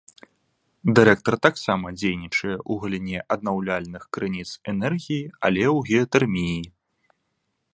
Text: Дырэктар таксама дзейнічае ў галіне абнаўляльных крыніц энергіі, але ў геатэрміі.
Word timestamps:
Дырэктар 0.99 1.35
таксама 1.47 1.91
дзейнічае 1.99 2.55
ў 2.55 2.73
галіне 2.85 3.19
абнаўляльных 3.35 4.03
крыніц 4.17 4.49
энергіі, 4.73 5.21
але 5.51 5.63
ў 5.75 5.91
геатэрміі. 5.91 6.59